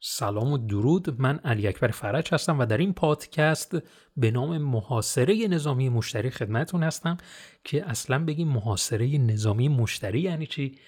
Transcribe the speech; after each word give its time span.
سلام 0.00 0.52
و 0.52 0.58
درود. 0.58 1.20
من 1.20 1.38
علی 1.38 1.66
اکبر 1.66 1.88
فرج 1.88 2.34
هستم 2.34 2.58
و 2.58 2.66
در 2.66 2.76
این 2.76 2.92
پادکست 2.92 3.78
به 4.16 4.30
نام 4.30 4.58
محاصره 4.58 5.48
نظامی 5.48 5.88
مشتری 5.88 6.30
خدمتون 6.30 6.82
هستم 6.82 7.16
که 7.64 7.90
اصلا 7.90 8.24
بگیم 8.24 8.48
محاصره 8.48 9.18
نظامی 9.18 9.68
مشتری 9.68 10.20
یعنی 10.20 10.46
چی؟ 10.46 10.78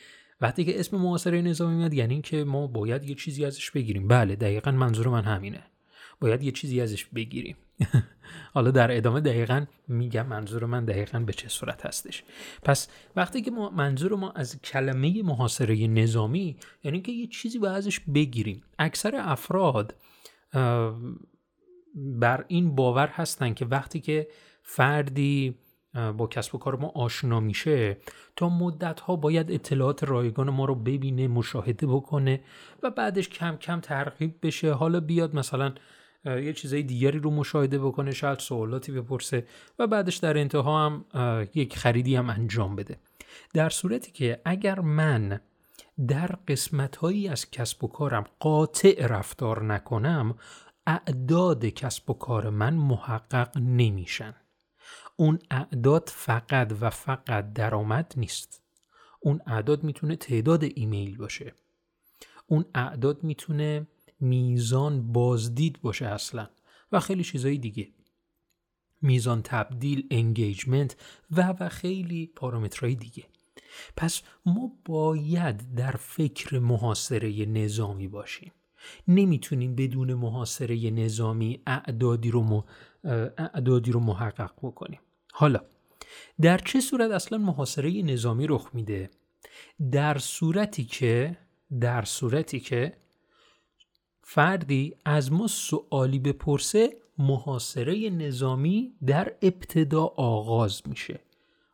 وقتی 0.41 0.65
که 0.65 0.81
اسم 0.81 0.97
محاصره 0.97 1.43
نظامی 1.43 1.77
میاد 1.77 1.95
یعنی 1.95 2.13
اینکه 2.13 2.45
ما 2.45 2.67
باید 2.67 3.05
یه 3.05 3.15
چیزی 3.15 3.45
ازش 3.45 3.71
بگیریم. 3.71 4.09
بله 4.09 4.37
دقیقا 4.37 4.71
منظور 4.71 5.09
من 5.09 5.25
همینه. 5.25 5.63
باید 6.21 6.43
یه 6.43 6.53
چیزی 6.53 6.81
ازش 6.81 7.05
بگیریم. 7.05 7.57
حالا 8.55 8.71
در 8.71 8.97
ادامه 8.97 9.21
دقیقا 9.21 9.67
میگم 9.89 10.27
منظور 10.27 10.65
من 10.65 10.85
دقیقا 10.85 11.19
به 11.19 11.33
چه 11.33 11.49
صورت 11.49 11.87
هستش. 11.87 12.25
پس 12.63 12.89
وقتی 13.17 13.43
که 13.43 13.51
ما 13.51 13.71
منظور 13.71 14.15
ما 14.15 14.31
از 14.31 14.63
کلمه 14.63 15.23
محاصره 15.23 15.87
نظامی 15.87 16.57
یعنی 16.85 17.01
که 17.01 17.13
یه 17.13 17.27
چیزی 17.27 17.59
باید 17.59 17.75
ازش 17.75 18.01
بگیریم. 18.01 18.63
اکثر 18.79 19.17
افراد 19.17 19.95
بر 21.95 22.45
این 22.49 22.75
باور 22.75 23.07
هستن 23.07 23.55
که 23.55 23.65
وقتی 23.65 24.01
که 24.01 24.29
فردی 24.63 25.55
با 26.17 26.27
کسب 26.27 26.55
و 26.55 26.59
کار 26.59 26.77
ما 26.77 26.89
آشنا 26.89 27.41
میشه 27.41 27.97
تا 28.37 28.49
مدت 28.49 29.01
ها 29.01 29.17
باید 29.17 29.51
اطلاعات 29.51 30.05
رایگان 30.05 30.51
ما 30.51 30.65
رو 30.65 30.75
ببینه 30.75 31.29
مشاهده 31.29 31.87
بکنه 31.87 32.41
و 32.83 32.91
بعدش 32.91 33.29
کم 33.29 33.57
کم 33.57 33.81
ترغیب 33.81 34.35
بشه. 34.43 34.73
حالا 34.73 35.01
بیاد 35.01 35.35
مثلا 35.35 35.75
یه 36.25 36.53
چیزای 36.53 36.83
دیگری 36.83 37.19
رو 37.19 37.31
مشاهده 37.31 37.79
بکنه 37.79 38.13
شاید 38.13 38.39
سوالاتی 38.39 38.93
بپرسه 38.93 39.47
و 39.79 39.87
بعدش 39.87 40.17
در 40.17 40.39
انتها 40.39 40.87
هم 40.87 41.05
یک 41.55 41.79
خریدی 41.79 42.17
هم 42.17 42.31
انجام 42.31 42.77
بده. 42.77 42.99
در 43.55 43.71
صورتی 43.71 44.13
که 44.13 44.41
اگر 44.45 44.81
من 44.81 45.41
در 46.09 46.27
قسمت 46.49 46.97
هایی 46.97 47.29
از 47.29 47.51
کسب 47.51 47.85
و 47.85 47.89
کارم 47.89 48.25
قاطع 48.39 49.07
رفتار 49.07 49.65
نکنم 49.65 50.35
اعداد 50.87 51.67
کسب 51.67 52.11
و 52.11 52.15
کار 52.15 52.51
من 52.51 52.75
محقق 52.75 53.59
نمیشن. 53.59 54.35
اون 55.17 55.39
اعداد 55.51 56.11
فقط 56.15 56.73
و 56.81 56.91
فقط 56.91 57.53
درآمد 57.53 58.15
نیست. 58.17 58.63
اون 59.21 59.41
اعداد 59.47 59.85
می‌تونه 59.85 60.17
تعداد 60.17 60.65
ایمیل 60.75 61.17
باشه. 61.17 61.53
اون 62.47 62.65
اعداد 62.75 63.25
می‌تونه 63.25 63.87
میزان 64.23 65.13
بازدید 65.13 65.81
باشه 65.83 66.07
اصلا 66.07 66.49
و 66.93 67.01
خیلی 67.01 67.25
چیزایی 67.25 67.59
دیگه. 67.59 67.89
میزان 69.03 69.43
تبدیل 69.43 70.07
انگیجمنت 70.11 70.97
و 71.31 71.55
و 71.61 71.69
خیلی 71.69 72.27
پارامترهای 72.27 72.95
دیگه. 72.95 73.25
پس 73.97 74.23
ما 74.47 74.73
باید 74.85 75.75
در 75.75 75.91
فکر 75.91 76.59
محاصره 76.59 77.47
نظامی 77.47 78.09
باشیم. 78.09 78.53
نمی‌تونیم 79.09 79.75
بدون 79.75 80.15
محاصره 80.15 80.91
نظامی 80.91 81.63
اعدادی 81.67 82.31
رو, 82.31 82.65
اعدادی 83.39 83.93
رو 83.93 84.01
محقق 84.01 84.53
بکنیم. 84.63 85.01
حالا 85.33 85.61
در 86.41 86.59
چه 86.59 86.81
صورت 86.81 87.11
اصلا 87.11 87.39
محاصره 87.39 88.03
نظامی 88.03 88.47
رخ 88.47 88.71
میده؟ 88.73 89.11
در 89.93 90.19
صورتی 90.19 90.85
که 90.85 91.39
در 91.81 92.05
صورتی 92.05 92.61
که 92.61 93.02
فردی 94.23 94.95
از 95.05 95.33
ما 95.33 95.47
سوالی 95.47 96.19
بپرسه 96.19 96.97
محاصره 97.19 98.11
نظامی 98.11 98.95
در 99.07 99.33
ابتدا 99.43 100.03
آغاز 100.05 100.83
میشه. 100.87 101.21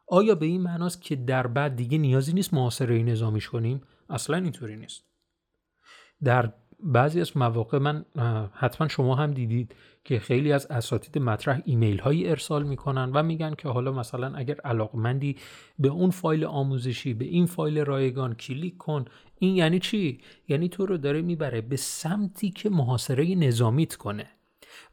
آیا 0.06 0.34
به 0.34 0.46
این 0.46 0.60
معناست 0.60 1.02
که 1.02 1.16
در 1.16 1.46
بعد 1.46 1.76
دیگه 1.76 1.98
نیازی 1.98 2.32
نیست 2.32 2.54
محاصره 2.54 3.02
نظامیش 3.02 3.48
کنیم؟ 3.48 3.82
اصلا 4.10 4.36
اینطوری 4.36 4.76
نیست. 4.76 5.04
در 6.24 6.52
بعضی 6.80 7.20
از 7.20 7.36
مواقع 7.36 7.78
من 7.78 8.04
حتما 8.52 8.88
شما 8.88 9.14
هم 9.14 9.30
دیدید 9.30 9.74
که 10.04 10.18
خیلی 10.18 10.52
از 10.52 10.66
اساتید 10.66 11.18
مطرح 11.18 11.60
ایمیل 11.64 11.98
هایی 11.98 12.28
ارسال 12.28 12.62
می‌کنن 12.62 13.10
و 13.14 13.22
میگن 13.22 13.54
که 13.54 13.68
حالا 13.68 13.92
مثلا 13.92 14.34
اگر 14.34 14.60
علاقمندی 14.64 15.36
به 15.78 15.88
اون 15.88 16.10
فایل 16.10 16.44
آموزشی 16.44 17.14
به 17.14 17.24
این 17.24 17.46
فایل 17.46 17.78
رایگان 17.78 18.34
کلیک 18.34 18.76
کن 18.76 19.04
این 19.38 19.56
یعنی 19.56 19.78
چی؟ 19.78 20.20
یعنی 20.48 20.68
تو 20.68 20.86
رو 20.86 20.96
داره 20.96 21.22
می‌بره 21.22 21.60
به 21.60 21.76
سمتی 21.76 22.50
که 22.50 22.70
محاصره 22.70 23.34
نظامیت 23.34 23.96
کنه 23.96 24.26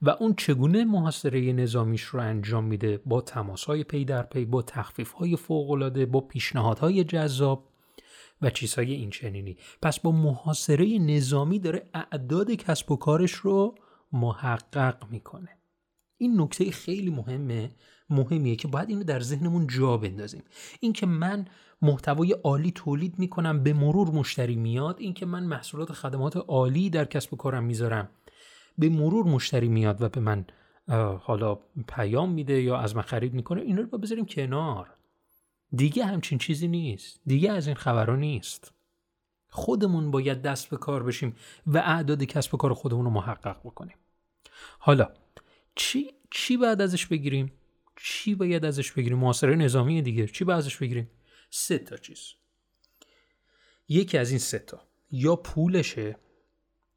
و 0.01 0.09
اون 0.09 0.33
چگونه 0.33 0.85
محاصره 0.85 1.53
نظامیش 1.53 2.01
رو 2.01 2.19
انجام 2.19 2.63
میده؟ 2.63 3.01
با 3.05 3.21
تماس 3.21 3.63
های 3.63 3.83
پی 3.83 4.05
در 4.05 4.23
پی 4.23 4.45
با 4.45 4.61
تخفیف 4.61 5.11
های 5.11 5.35
فوق 5.35 5.71
العاده 5.71 6.05
با 6.05 6.21
پیشنهادهای 6.21 7.03
جذاب. 7.03 7.74
و 8.41 8.49
چیزهای 8.49 8.93
این 8.93 9.09
چنینی 9.09 9.57
پس 9.81 9.99
با 9.99 10.11
محاصره 10.11 10.99
نظامی 10.99 11.59
داره 11.59 11.89
اعداد 11.93 12.51
کسب 12.51 12.91
و 12.91 12.95
کارش 12.95 13.31
رو 13.31 13.75
محقق 14.11 15.11
می‌کنه. 15.11 15.49
این 16.17 16.41
نکته 16.41 16.71
خیلی 16.71 17.09
مهمه 17.09 17.71
مهمیه 18.09 18.55
که 18.55 18.67
باید 18.67 18.89
اینو 18.89 19.03
در 19.03 19.19
ذهنمون 19.19 19.67
جا 19.67 19.97
بندازیم. 19.97 20.43
اینکه 20.79 21.05
من 21.05 21.47
محتوای 21.81 22.31
عالی 22.31 22.71
تولید 22.71 23.19
می‌کنم 23.19 23.63
به 23.63 23.73
مرور 23.73 24.11
مشتری 24.11 24.55
میاد 24.55 24.95
اینکه 24.99 25.25
من 25.25 25.43
محصولات 25.43 25.91
خدمات 25.91 26.37
عالی 26.37 26.89
در 26.89 27.05
کسب 27.05 27.33
و 27.33 27.37
کارم 27.37 27.63
می‌ذارم 27.63 28.09
به 28.77 28.89
مرور 28.89 29.25
مشتری 29.25 29.67
میاد 29.67 30.01
و 30.01 30.09
به 30.09 30.19
من 30.19 30.45
حالا 31.19 31.59
پیام 31.87 32.31
میده 32.31 32.61
یا 32.61 32.77
از 32.77 32.95
من 32.95 33.01
خرید 33.01 33.33
می‌کنه 33.33 33.61
اینا 33.61 33.81
رو 33.81 33.97
بذاریم 33.97 34.25
کنار. 34.25 34.89
دیگه 35.75 36.05
همچین 36.05 36.37
چیزی 36.37 36.67
نیست. 36.67 37.19
دیگه 37.25 37.51
از 37.51 37.67
این 37.67 37.75
خبرها 37.75 38.15
نیست. 38.15 38.73
خودمون 39.49 40.11
باید 40.11 40.41
دست 40.41 40.69
به 40.69 40.77
کار 40.77 41.03
بشیم 41.03 41.35
و 41.67 41.77
اعداد 41.77 42.23
کسب 42.23 42.53
و 42.53 42.57
کار 42.57 42.73
خودمون 42.73 43.05
رو 43.05 43.11
محقق 43.11 43.59
بکنیم. 43.59 43.97
حالا 44.79 45.13
چی 45.75 46.11
چی 46.31 46.57
باید 46.57 46.81
ازش 46.81 47.05
بگیریم؟ 47.05 47.51
چی 47.95 48.35
باید 48.35 48.65
ازش 48.65 48.91
بگیریم؟ 48.91 49.17
محاصره 49.17 49.55
نظامی 49.55 50.01
دیگه 50.01 50.27
چی 50.27 50.43
باید 50.43 50.57
ازش 50.57 50.77
بگیریم؟ 50.77 51.11
سه 51.49 51.77
تا 51.77 51.97
چیز. 51.97 52.33
یکی 53.87 54.17
از 54.17 54.29
این 54.29 54.39
سه 54.39 54.59
تا 54.59 54.81
یا 55.11 55.35
پولشه 55.35 56.19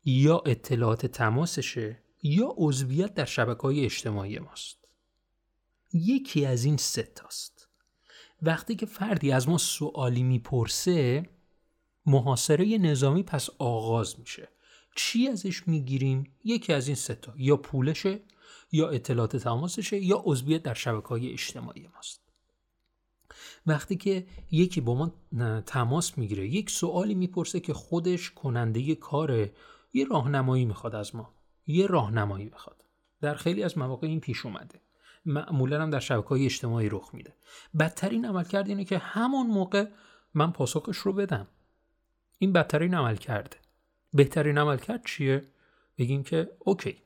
یا 0.05 0.43
اطلاعات 0.47 1.07
تماسشه 1.07 2.03
یا 2.23 2.55
عضویت 2.57 3.15
در 3.15 3.25
شبکه 3.25 3.63
های 3.63 3.85
اجتماعی 3.85 4.39
ماست. 4.39 4.89
یکی 5.93 6.47
از 6.47 6.65
این 6.65 6.77
سه 6.77 7.03
تاست. 7.03 7.58
وقتی 8.43 8.77
که 8.77 8.87
فردی 8.87 9.33
از 9.33 9.49
ما 9.49 9.59
سوالی 9.59 10.23
می‌پرسه 10.23 11.29
محاصره 12.07 12.79
نظامی 12.79 13.23
پس 13.23 13.51
آغاز 13.59 14.21
میشه. 14.21 14.49
چی 14.97 15.29
ازش 15.29 15.69
می‌گیریم؟ 15.69 16.25
یکی 16.45 16.73
از 16.73 16.87
این 16.89 16.97
ستا 16.97 17.33
یا 17.37 17.57
پولشه 17.57 18.21
یا 18.73 18.89
اطلاعات 18.89 19.37
تماسشه 19.37 20.05
یا 20.05 20.23
عضویت 20.25 20.63
در 20.63 20.75
شبکه 20.75 21.09
های 21.09 21.33
اجتماعی 21.33 21.89
ماست. 21.95 22.21
وقتی 23.67 23.97
که 23.97 24.27
یکی 24.51 24.81
با 24.81 24.95
ما 24.95 25.13
تماس 25.61 26.19
می‌گیره 26.19 26.49
یک 26.49 26.71
سوالی 26.71 27.15
می‌پرسه 27.15 27.61
که 27.61 27.75
خودش 27.75 28.31
کننده 28.31 28.95
کاره 28.95 29.53
یه 29.93 30.05
راهنمایی 30.05 30.65
می‌خواد 30.65 30.95
از 30.95 31.17
ما. 31.17 31.35
یه 31.67 31.87
راهنمایی 31.87 32.45
می‌خواد 32.45 32.85
در 33.21 33.35
خیلی 33.35 33.63
از 33.63 33.79
مواقع 33.79 34.07
این 34.07 34.21
پیش 34.21 34.47
اومده. 34.47 34.81
معمولا 35.29 35.83
هم 35.83 35.91
در 35.91 36.01
شبکه 36.01 36.29
های 36.29 36.45
اجتماعی 36.45 36.89
رخ 36.89 37.15
میده. 37.15 37.35
بدترین 37.79 38.25
عمل 38.25 38.45
کرد 38.45 38.69
اینه 38.69 38.85
که 38.85 38.99
همون 38.99 39.47
موقع 39.47 39.87
من 40.35 40.53
پاسخش 40.53 40.97
رو 40.97 41.13
بدم. 41.13 41.47
این 42.39 42.53
بدترین 42.53 42.95
عمل 42.95 43.17
کرده 43.17 43.57
بهترین 44.15 44.59
عمل 44.59 44.77
کرد 44.77 45.07
چیه؟ 45.07 45.49
بگیم 45.99 46.23
که 46.23 46.51
OK 46.59 46.97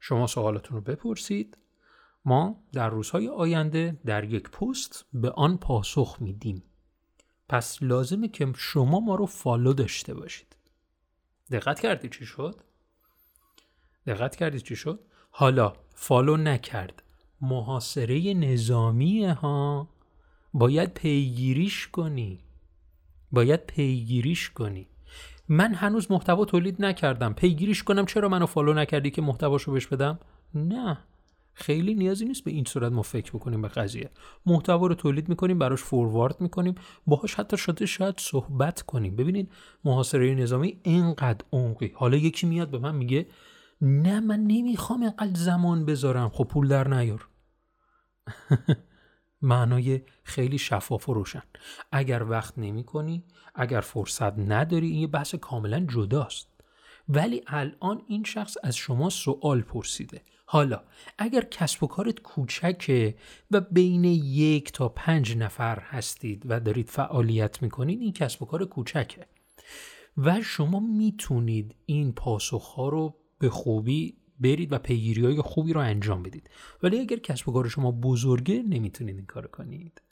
شما 0.00 0.26
سوالاتون 0.26 0.76
رو 0.76 0.82
بپرسید. 0.82 1.58
ما 2.24 2.64
در 2.72 2.88
روزهای 2.88 3.28
آینده 3.28 4.00
در 4.04 4.24
یک 4.24 4.50
پست 4.50 5.04
به 5.12 5.30
آن 5.30 5.56
پاسخ 5.56 6.16
میدیم. 6.20 6.62
پس 7.48 7.82
لازمه 7.82 8.28
که 8.28 8.52
شما 8.56 9.00
ما 9.00 9.14
رو 9.14 9.26
follow 9.26 9.72
داشته 9.72 10.14
باشید. 10.14 10.56
دقت 11.50 11.80
کردی 11.80 12.08
چی 12.08 12.26
شد؟ 12.26 12.60
دقت 14.06 14.36
کردی 14.36 14.60
چی 14.60 14.76
شد؟ 14.76 15.00
حالا 15.30 15.72
follow 15.94 16.36
نکرد. 16.36 17.02
محاصره 17.40 18.34
نظامی 18.34 19.24
ها. 19.24 19.88
باید 20.54 20.94
پیگیریش 20.94 21.88
کنی. 21.88 22.38
باید 23.32 23.66
پیگیریش 23.66 24.50
کنی. 24.50 24.86
من 25.48 25.74
هنوز 25.74 26.10
محتوا 26.10 26.44
تولید 26.44 26.82
نکردم. 26.82 27.32
پیگیریش 27.32 27.82
کنم. 27.82 28.06
چرا 28.06 28.28
منو 28.28 28.46
فالو 28.46 28.74
نکردی 28.74 29.10
که 29.10 29.22
محتواشو 29.22 29.72
بهش 29.72 29.86
بدم؟ 29.86 30.18
نه. 30.54 30.98
خیلی 31.54 31.94
نیازی 31.94 32.24
نیست 32.24 32.44
به 32.44 32.50
این 32.50 32.64
صورت 32.64 32.92
ما 32.92 33.02
فکر 33.02 33.30
بکنیم 33.32 33.62
به 33.62 33.68
قضیه. 33.68 34.10
محتوا 34.46 34.86
رو 34.86 34.94
تولید 34.94 35.28
می‌کنیم 35.28 35.58
براش 35.58 35.80
فوروارد 35.80 36.40
می‌کنیم 36.40 36.74
باهاش 37.06 37.34
حتی 37.34 37.56
شده 37.56 37.86
شاید 37.86 38.14
صحبت 38.18 38.82
کنیم. 38.82 39.16
ببینید 39.16 39.50
محاصره 39.84 40.34
نظامی 40.34 40.80
اینقدر 40.82 41.44
عمقی. 41.52 41.92
حالا 41.94 42.16
یکی 42.16 42.46
میاد 42.46 42.70
به 42.70 42.78
من 42.78 42.94
میگه 42.94 43.26
نه 43.80 44.20
من 44.20 44.40
نمی‌خوام 44.40 45.00
اینقدر 45.02 45.34
زمان 45.34 45.84
بذارم. 45.84 46.28
خب 46.28 46.44
پول 46.44 46.68
در 46.68 46.88
نیار. 46.88 47.28
معنای 49.42 50.02
خیلی 50.22 50.58
شفاف 50.58 51.08
و 51.08 51.14
روشن. 51.14 51.42
اگر 51.92 52.22
وقت 52.22 52.58
نمی 52.58 52.84
کنی 52.84 53.24
اگر 53.54 53.80
فرصت 53.80 54.38
نداری 54.38 54.86
این 54.86 55.00
یه 55.00 55.06
بحث 55.06 55.34
کاملا 55.34 55.86
جداست. 55.88 56.48
ولی 57.08 57.42
الان 57.46 58.02
این 58.08 58.24
شخص 58.24 58.56
از 58.62 58.76
شما 58.76 59.10
سوال 59.10 59.60
پرسیده. 59.60 60.22
حالا 60.46 60.82
اگر 61.18 61.40
کسب 61.40 61.82
و 61.84 61.86
کارت 61.86 62.20
کوچکه 62.20 63.14
و 63.50 63.60
بین 63.60 64.04
یک 64.04 64.72
تا 64.72 64.88
پنج 64.88 65.36
نفر 65.36 65.80
هستید 65.80 66.42
و 66.46 66.60
دارید 66.60 66.88
فعالیت 66.88 67.62
می‌کنید 67.62 68.00
این 68.00 68.12
کسب 68.12 68.42
و 68.42 68.46
کار 68.46 68.64
کوچکه. 68.64 69.26
و 70.16 70.40
شما 70.42 70.80
می‌تونید 70.80 71.74
این 71.86 72.12
پاسخ 72.12 72.74
رو 72.78 73.16
به 73.38 73.50
خوبی 73.50 74.16
برید 74.40 74.72
و 74.72 74.78
پیگیری 74.78 75.24
های 75.24 75.40
خوبی 75.40 75.72
رو 75.72 75.80
انجام 75.80 76.22
بدید. 76.22 76.50
ولی 76.82 77.00
اگر 77.00 77.16
کسب 77.16 77.48
و 77.48 77.52
کار 77.52 77.68
شما 77.68 77.92
بزرگه 77.92 78.62
نمی‌تونید 78.68 79.16
این 79.16 79.26
کار 79.26 79.46
کنید. 79.46 80.02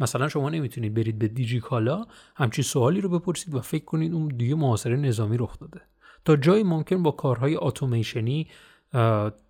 مثلا 0.00 0.28
شما 0.28 0.50
نمی‌تونید 0.50 0.94
برید 0.94 1.18
به 1.18 1.28
دیجی 1.28 1.60
کالا 1.60 2.06
همچین 2.36 2.64
سوالی 2.64 3.00
رو 3.00 3.08
بپرسید 3.08 3.54
و 3.54 3.60
فکر 3.60 3.84
کنید 3.84 4.12
اون 4.12 4.28
دیگه 4.28 4.54
محاصره 4.54 4.96
نظامی 4.96 5.36
رخ 5.36 5.58
داده. 5.58 5.80
تا 6.24 6.36
جایی 6.36 6.62
ممکن 6.62 7.02
با 7.02 7.10
کارهای 7.10 7.56
اتوماسیونی 7.56 8.48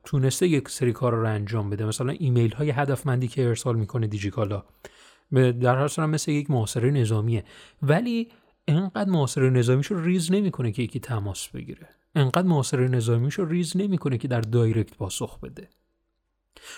تونسته 0.04 0.48
یک 0.48 0.68
سری 0.68 0.92
کار 0.92 1.14
رو 1.14 1.28
انجام 1.28 1.70
بده. 1.70 1.84
مثلا 1.84 2.12
ایمیل 2.18 2.52
های 2.52 2.70
هدفمندی 2.70 3.28
که 3.28 3.46
ارسال 3.46 3.76
می‌کنه 3.76 4.06
دیجیکالا. 4.06 4.64
در 5.32 5.78
هر 5.78 5.88
صورت 5.88 6.08
مثل 6.08 6.32
یک 6.32 6.50
محاصره 6.50 6.90
نظامیه. 6.90 7.44
ولی 7.82 8.28
انقدر 8.68 9.10
محاصره 9.10 9.50
نظامیش 9.50 9.86
رو 9.86 10.04
ریز 10.04 10.32
نمی‌کنه 10.32 10.72
که 10.72 10.82
یکی 10.82 11.00
تماس 11.00 11.48
بگیره. 11.48 11.88
انقدر 12.14 12.46
محاصره 12.48 12.88
نظامیش 12.88 13.34
رو 13.34 13.48
ریز 13.48 13.76
نمی‌کنه 13.76 14.18
که 14.18 14.28
در 14.28 14.40
direct 14.40 14.96
پاسخ 14.96 15.40
بده. 15.40 15.68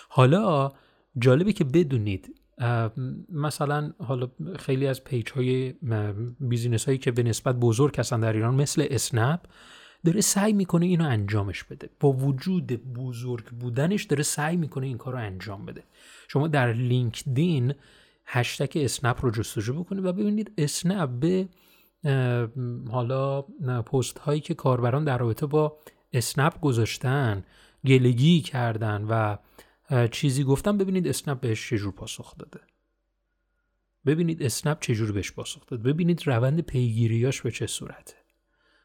حالا 0.09 0.73
جالبه 1.19 1.53
که 1.53 1.65
بدونید 1.65 2.35
مثلا 3.29 3.93
حالا 3.99 4.31
خیلی 4.59 4.87
از 4.87 5.05
page 5.05 5.31
های 5.31 5.75
business 6.40 6.84
هایی 6.85 6.99
که 6.99 7.11
به 7.11 7.23
نسبت 7.23 7.56
بزرگ 7.56 8.00
هستن 8.00 8.21
در 8.21 8.32
ایران 8.32 8.55
مثل 8.55 8.87
اسنپ 8.91 9.41
داره 10.05 10.21
سعی 10.21 10.53
می‌کنه 10.53 10.87
اینو 10.87 11.05
انجامش 11.05 11.65
بده. 11.65 11.91
با 12.00 12.12
وجود 12.12 12.67
بزرگ 12.94 13.44
بودنش 13.44 14.05
داره 14.05 14.23
سعی 14.23 14.56
می‌کنه 14.56 14.87
این 14.87 14.99
کار 14.99 15.12
رو 15.12 15.19
انجام 15.19 15.67
بده. 15.67 15.85
شما 16.29 16.49
در 16.49 16.73
لینکدین 16.73 17.75
hashtag 18.26 18.72
اسنپ 18.81 19.25
رو 19.25 19.31
جستجو 19.31 19.85
بکنید 19.85 20.05
و 20.05 20.12
ببینید 20.12 20.53
اسنپ 20.59 21.11
به 21.21 21.49
حالا 22.91 23.43
پست 23.82 24.19
هایی 24.19 24.41
که 24.41 24.55
کاربران 24.55 25.05
در 25.05 25.19
رابطه 25.19 25.47
با 25.47 25.79
اسنپ 26.12 26.61
گذاشتن 26.61 27.44
گلگی 27.87 28.41
کردن 28.41 29.05
و 29.08 29.37
چیزی 30.08 30.44
گفتن 30.44 30.79
ببینید 30.79 31.08
اسنپ 31.08 31.41
بهش 31.41 31.70
چجور 31.70 31.93
پاسخ 31.93 32.37
داده. 32.37 32.61
ببینید 34.06 34.43
اسنپ 34.43 34.81
چجور 34.81 35.12
بهش 35.12 35.32
پاسخ 35.32 35.67
داده. 35.67 35.82
ببینید 35.82 36.26
روند 36.26 36.61
پیگیریاش 36.61 37.43
به 37.43 37.50
چه 37.50 37.67
صورته. 37.67 38.14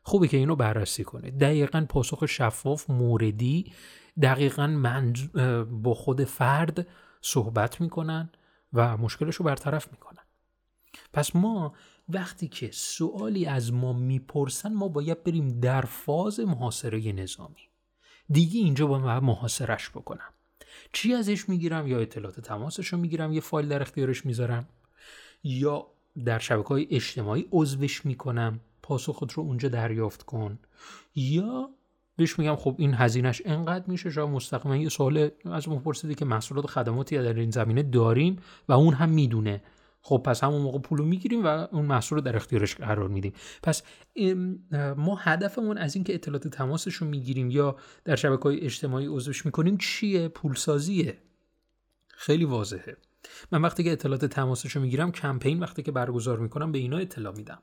خوبه 0.02 0.28
که 0.28 0.38
اینو 0.38 0.56
بررسی 0.56 1.04
کنید. 1.04 1.40
دقیقا 1.40 1.86
پاسخ 1.90 2.26
شفاف 2.26 2.90
موردی 2.90 3.74
دقیقا 4.22 4.68
من 4.68 5.14
با 5.72 5.94
خود 5.94 6.24
فرد 6.24 6.88
صحبت 7.22 7.82
می‌کنن 7.82 8.30
و 8.74 8.98
مشکلش 8.98 9.36
رو 9.36 9.46
برطرف 9.46 9.92
می‌کنن. 9.92 10.25
پس 11.14 11.36
ما 11.36 11.74
وقتی 12.10 12.48
که 12.48 12.70
سوالی 12.74 13.46
از 13.46 13.74
ما 13.74 13.94
می‌پرسن 13.94 14.74
ما 14.74 14.88
باید 14.88 15.24
بریم 15.24 15.60
در 15.60 15.82
فاز 15.82 16.40
محاصره 16.40 17.12
نظامی. 17.12 17.70
دیگه 18.30 18.60
اینجا 18.60 18.88
با 18.88 19.00
من 19.00 19.20
محاصرش 19.20 19.90
بکنم. 19.90 20.34
چی 20.94 21.14
ازش 21.14 21.50
می‌گیرم؟ 21.50 21.88
یا 21.88 22.00
اطلاعات 22.00 22.40
تماسش 22.40 22.88
رو 22.88 22.98
می‌گیرم 22.98 23.34
یه 23.34 23.42
فایل 23.42 23.68
در 23.68 23.82
اختیارش 23.82 24.26
می‌ذارم؟ 24.26 24.68
یا 25.44 25.88
در 26.26 26.40
شبکه 26.40 26.68
های 26.68 26.88
اجتماعی 26.90 27.48
عضوش 27.52 28.06
می‌کنم؟ 28.06 28.60
پاسخت 28.82 29.32
رو 29.32 29.44
اونجا 29.44 29.70
دریافت 29.70 30.24
کن. 30.24 30.60
یا 31.16 31.70
بهش 32.18 32.40
میگم 32.40 32.56
خب 32.56 32.76
این 32.78 32.94
هزینهش 32.94 33.42
انقدر 33.46 33.86
میشه؟ 33.88 34.10
شاید 34.10 34.30
مستقیما 34.30 34.78
یه 34.78 34.90
سوال 34.90 35.30
از 35.46 35.70
ما 35.70 35.76
پرسیدی 35.76 36.16
که 36.16 36.26
محصولات 36.26 36.68
خدماتی 36.68 37.18
در 37.18 37.34
این 37.34 37.52
زمینه 37.52 37.84
داریم 37.84 38.40
و 38.68 38.74
اون 38.74 38.94
هم 38.94 39.10
می‌دونه. 39.10 39.62
خب 40.08 40.22
پس 40.26 40.44
همون 40.44 40.62
موقع 40.62 40.80
پولو 40.80 41.06
می‌گیریم 41.06 41.46
و 41.46 41.48
اون 41.48 41.86
محصول 41.86 42.18
رو 42.18 42.22
در 42.22 42.36
اختیارش 42.36 42.76
قرار 42.76 43.08
میدیم. 43.08 43.34
پس 43.64 43.84
ما 44.98 45.16
هدفمون 45.16 45.78
از 45.78 45.96
اینکه 45.96 46.14
اطلاعات 46.14 46.48
تماسش 46.48 46.96
رو 46.96 47.08
می‌گیریم 47.08 47.52
یا 47.52 47.76
در 48.04 48.16
شبکه 48.16 48.44
های 48.44 48.62
اجتماعی 48.62 49.08
عضوش 49.08 49.46
می‌کنیم 49.46 49.78
چیه؟ 49.78 50.28
پولسازیه. 50.28 51.18
خیلی 52.08 52.46
واضحه. 52.46 52.98
من 53.52 53.62
وقتی 53.62 53.84
که 53.84 53.92
اطلاعات 53.92 54.26
تماسش 54.26 54.72
رو 54.72 54.82
می‌گیرم 54.82 55.12
کمپین 55.12 55.60
وقتی 55.60 55.84
که 55.84 55.92
برگزار 55.92 56.40
می‌کنم 56.40 56.72
به 56.72 56.80
اینا 56.80 56.98
اطلاع 56.98 57.36
میدم. 57.36 57.60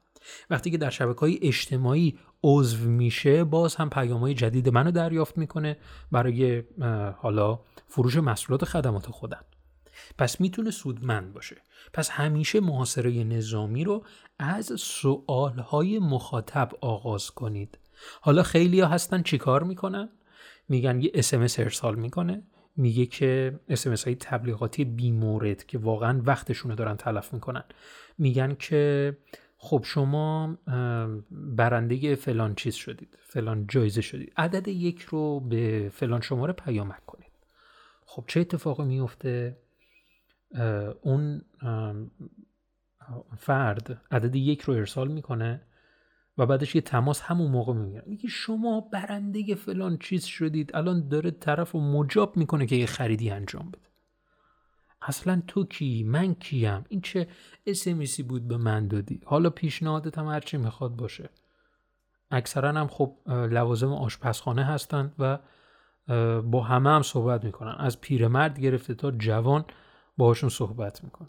وقتی 0.50 0.70
که 0.70 0.78
در 0.78 0.90
شبکه 0.90 1.20
های 1.20 1.38
اجتماعی 1.42 2.18
عضو 2.42 2.88
میشه 2.90 3.44
باز 3.44 3.74
هم 3.74 3.90
پیام 3.90 4.20
های 4.20 4.34
جدید 4.34 4.68
منو 4.68 4.90
دریافت 4.90 5.38
می‌کنه 5.38 5.76
برای 6.12 6.62
حالا 7.16 7.60
فروش 7.88 8.16
محصولات 8.16 8.64
خدمات 8.64 9.06
خودم. 9.06 9.44
پس 10.18 10.40
می‌تونه 10.40 10.70
سودمند 10.70 11.32
باشه. 11.32 11.56
پس 11.92 12.10
همیشه 12.10 12.60
محاصره 12.60 13.24
نظامی 13.24 13.84
رو 13.84 14.04
از 14.38 14.72
سوالهای 14.76 15.98
مخاطب 15.98 16.70
آغاز 16.80 17.30
کنید. 17.30 17.78
حالا 18.20 18.42
خیلی 18.42 18.80
ها 18.80 18.88
هستن 18.88 19.22
چیکار 19.22 19.62
می‌کنن؟ 19.62 20.08
میگن 20.68 21.00
یه 21.00 21.10
اسمس 21.14 21.58
ارسال 21.58 21.94
می‌کنه 21.94 22.42
میگه 22.76 23.06
که 23.06 23.60
اسمس 23.68 24.04
های 24.04 24.14
تبلیغاتی 24.14 24.84
بیمورد 24.84 25.66
که 25.66 25.78
واقعا 25.78 26.22
وقتشون 26.24 26.70
رو 26.70 26.76
دارن 26.76 26.96
تلف 26.96 27.32
می‌کنن. 27.32 27.64
میگن 28.18 28.54
که 28.54 29.16
خب 29.56 29.82
شما 29.84 30.58
برنده 31.30 32.14
فلان 32.14 32.54
چیز 32.54 32.74
شدید 32.74 33.18
فلان 33.22 33.66
جایزه 33.66 34.00
شدید. 34.00 34.32
عدد 34.36 34.68
یک 34.68 35.00
رو 35.00 35.40
به 35.40 35.92
فلان 35.94 36.20
شماره 36.20 36.52
پیامک 36.52 37.06
کنید. 37.06 37.32
خب 38.06 38.24
چه 38.26 38.40
اتفاقی 38.40 38.84
میفته 38.84 39.56
اون 41.02 41.42
فرد 43.36 44.00
عدد 44.10 44.36
یک 44.36 44.60
رو 44.60 44.74
ارسال 44.74 45.08
می‌کنه 45.08 45.62
و 46.38 46.46
بعدش 46.46 46.74
یه 46.74 46.80
تماس 46.80 47.20
همون 47.20 47.50
موقع 47.50 47.72
می‌گیره. 47.72 48.02
میگه 48.06 48.28
شما 48.28 48.80
برنده 48.80 49.54
فلان 49.54 49.98
چیز 49.98 50.24
شدید 50.24 50.76
الان 50.76 51.08
داره 51.08 51.30
طرف 51.30 51.70
رو 51.70 51.80
مجاب 51.80 52.36
می‌کنه 52.36 52.66
که 52.66 52.76
یه 52.76 52.86
خریدی 52.86 53.30
انجام 53.30 53.68
بده. 53.68 53.88
اصلا 55.02 55.42
تو 55.46 55.64
کی؟ 55.64 56.02
من 56.02 56.34
کیم؟ 56.34 56.84
این 56.88 57.00
چه 57.00 57.28
اسمیسی 57.66 58.22
بود 58.22 58.48
به 58.48 58.56
من 58.56 58.88
دادی؟ 58.88 59.20
حالا 59.24 59.50
پیشنهادت 59.50 60.18
هم 60.18 60.26
هرچی 60.26 60.56
می‌خواد 60.56 60.96
باشه. 60.96 61.30
اکثرا 62.30 62.68
هم 62.68 62.86
خب 62.86 63.16
لوازم 63.26 63.92
آشپزخانه 63.92 64.64
هستند 64.64 65.14
و 65.18 65.38
با 66.42 66.62
همه 66.62 66.90
هم 66.90 67.02
صحبت 67.02 67.44
می‌کنن. 67.44 67.74
از 67.78 68.00
پیرمرد 68.00 68.60
گرفته 68.60 68.94
تا 68.94 69.10
جوان 69.10 69.64
باهاشون 70.16 70.48
صحبت 70.48 71.04
می‌کنن 71.04 71.28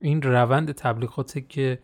این 0.00 0.22
روند 0.22 0.72
تبلیغاته 0.72 1.40
که 1.40 1.82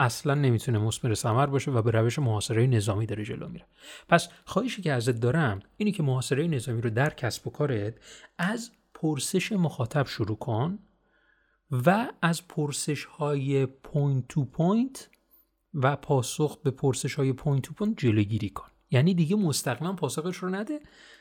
اصلا 0.00 0.34
نمی‌تونه 0.34 0.78
مثمر 0.78 1.14
ثمر 1.14 1.46
باشه 1.46 1.70
و 1.70 1.82
به 1.82 1.90
روش 1.90 2.18
محاصره 2.18 2.66
نظامی 2.66 3.06
داره 3.06 3.24
جلو 3.24 3.48
میره. 3.48 3.66
پس 4.08 4.28
خواهشی 4.44 4.82
که 4.82 4.92
ازت 4.92 5.20
دارم 5.20 5.60
اینی 5.76 5.92
که 5.92 6.02
محاصره 6.02 6.46
نظامی 6.46 6.80
رو 6.80 6.90
در 6.90 7.10
کسب 7.10 7.46
و 7.46 7.50
کارت 7.50 7.94
از 8.38 8.70
پرسش 8.94 9.52
مخاطب 9.52 10.06
شروع 10.06 10.38
کن 10.38 10.78
و 11.70 12.12
از 12.22 12.48
پرسش 12.48 13.04
های 13.04 13.66
point 13.66 14.28
to 14.28 14.44
point 14.44 15.08
و 15.74 15.96
پاسخ 15.96 16.62
به 16.62 16.70
پرسش 16.70 17.14
های 17.14 17.32
point 17.32 17.62
to 17.62 17.74
point 17.74 17.98
جلوگیری 17.98 18.50
کن. 18.50 18.68
یعنی 18.90 19.14
دیگه 19.14 19.36
مستقیما 19.36 19.92
پاسخش 19.92 20.36
رو 20.36 20.48
نده. 20.48 20.80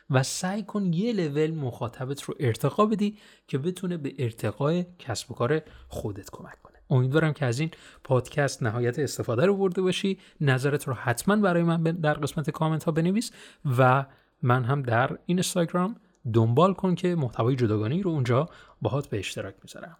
و 0.10 0.24
سعی 0.24 0.64
کن 0.64 0.94
یه 0.94 1.14
لول 1.14 1.52
مخاطبت 1.52 2.22
رو 2.22 2.36
ارتقا 2.40 2.86
بدی 2.86 3.18
که 3.48 3.58
بتونه 3.58 3.98
به 3.98 4.14
ارتقای 4.20 4.86
کسب 5.00 5.32
و 5.32 5.34
کار 5.34 5.62
خودت 5.88 6.30
کمک 6.32 6.62
کنه. 6.62 6.78
امیدوارم 6.90 7.34
که 7.34 7.46
از 7.46 7.60
این 7.60 7.72
پادکست 8.04 8.64
نهایت 8.64 9.00
استفاده 9.00 9.46
رو 9.46 9.56
برده 9.58 9.82
باشی. 9.82 10.20
نظرت 10.42 10.88
رو 10.88 10.94
حتما 10.94 11.36
برای 11.36 11.64
من 11.64 11.84
در 11.84 12.14
قسمت 12.14 12.50
کامنت 12.50 12.84
ها 12.84 12.92
بنویس 12.92 13.32
و 13.78 14.06
من 14.42 14.64
هم 14.64 14.82
در 14.82 15.18
اینستاگرام 15.26 15.96
دنبال 16.34 16.74
کن 16.74 16.96
که 16.96 17.16
محتوای 17.16 17.56
جداگانه 17.56 18.02
رو 18.02 18.12
اونجا 18.12 18.50
باهات 18.82 19.08
به 19.08 19.20
اشتراک 19.20 19.56
می‌ذارم. 19.64 19.98